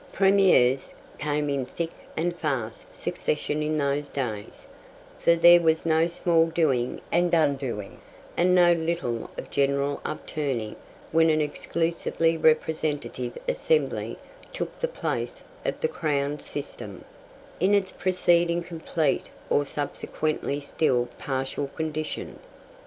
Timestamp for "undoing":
7.35-7.99